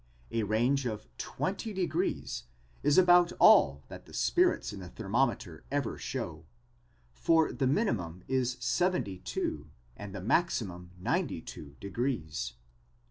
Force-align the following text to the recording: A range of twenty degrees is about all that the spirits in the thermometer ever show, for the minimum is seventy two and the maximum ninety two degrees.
A 0.31 0.41
range 0.41 0.87
of 0.87 1.05
twenty 1.19 1.73
degrees 1.73 2.45
is 2.81 2.97
about 2.97 3.33
all 3.37 3.83
that 3.89 4.07
the 4.07 4.15
spirits 4.15 4.73
in 4.73 4.79
the 4.79 4.89
thermometer 4.89 5.63
ever 5.69 5.99
show, 5.99 6.47
for 7.13 7.53
the 7.53 7.67
minimum 7.67 8.23
is 8.27 8.57
seventy 8.59 9.19
two 9.19 9.69
and 9.95 10.15
the 10.15 10.19
maximum 10.21 10.89
ninety 10.97 11.39
two 11.39 11.75
degrees. 11.79 12.53